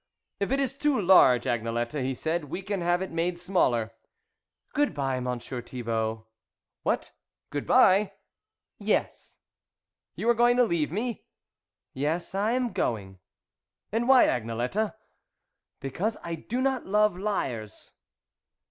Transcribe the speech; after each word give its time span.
"If 0.39 0.51
it 0.51 0.59
is 0.59 0.73
too 0.73 0.99
large, 0.99 1.43
Agnelette," 1.43 2.01
he 2.03 2.15
said, 2.15 2.41
11 2.41 2.49
we 2.49 2.61
can 2.63 2.81
have 2.81 3.03
it 3.03 3.11
made 3.11 3.37
smaller."" 3.37 3.91
Good 4.73 4.95
bye, 4.95 5.19
Monsieur 5.19 5.61
Thibault."" 5.61 6.25
What! 6.81 7.11
Good 7.51 7.67
bye?"" 7.67 8.13
Yes."" 8.93 9.37
You 10.15 10.27
are 10.29 10.33
going 10.33 10.57
to 10.57 10.63
leave 10.63 10.91
me."" 10.91 11.25
Yes, 11.93 12.33
I 12.33 12.53
am 12.53 12.73
going."" 12.73 13.19
And 13.91 14.07
why, 14.07 14.25
Agnelette."" 14.25 14.95
Because 15.81 16.17
I 16.23 16.33
do 16.33 16.61
not 16.63 16.87
love 16.87 17.15
liars." 17.15 17.91